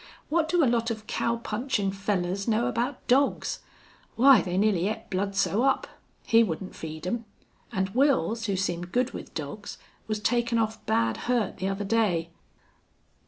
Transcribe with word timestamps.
"What 0.29 0.49
do 0.49 0.63
a 0.63 0.65
lot 0.65 0.89
of 0.89 1.05
cow 1.05 1.35
punchin' 1.35 1.91
fellars 1.91 2.47
know 2.47 2.65
about 2.65 3.05
dogs? 3.05 3.59
Why, 4.15 4.41
they 4.41 4.57
nearly 4.57 4.87
ate 4.87 5.11
Bludsoe 5.11 5.61
up. 5.61 5.85
He 6.25 6.41
wouldn't 6.41 6.73
feed 6.75 7.05
'em. 7.05 7.25
An' 7.71 7.89
Wils, 7.93 8.45
who 8.47 8.55
seemed 8.55 8.91
good 8.91 9.11
with 9.11 9.35
dogs, 9.35 9.77
was 10.07 10.19
taken 10.19 10.57
off 10.57 10.83
bad 10.87 11.17
hurt 11.29 11.57
the 11.57 11.67
other 11.67 11.85
day. 11.85 12.31